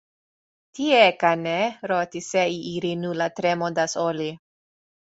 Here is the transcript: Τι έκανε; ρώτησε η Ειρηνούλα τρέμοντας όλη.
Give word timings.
Τι 0.71 0.93
έκανε; 1.05 1.79
ρώτησε 1.81 2.43
η 2.47 2.59
Ειρηνούλα 2.73 3.31
τρέμοντας 3.31 3.95
όλη. 3.95 4.39